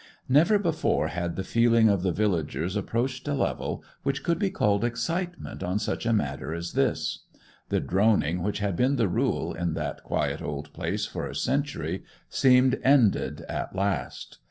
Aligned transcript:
Never 0.27 0.57
before 0.57 1.09
had 1.09 1.35
the 1.35 1.43
feeling 1.43 1.87
of 1.87 2.01
the 2.01 2.11
villagers 2.11 2.75
approached 2.75 3.27
a 3.27 3.35
level 3.35 3.83
which 4.01 4.23
could 4.23 4.39
be 4.39 4.49
called 4.49 4.83
excitement 4.83 5.61
on 5.61 5.77
such 5.77 6.07
a 6.07 6.11
matter 6.11 6.55
as 6.55 6.73
this. 6.73 7.25
The 7.69 7.81
droning 7.81 8.41
which 8.41 8.57
had 8.57 8.75
been 8.75 8.95
the 8.95 9.07
rule 9.07 9.53
in 9.53 9.75
that 9.75 10.03
quiet 10.03 10.41
old 10.41 10.73
place 10.73 11.05
for 11.05 11.27
a 11.27 11.35
century 11.35 12.03
seemed 12.31 12.79
ended 12.83 13.41
at 13.41 13.75
last. 13.75 14.39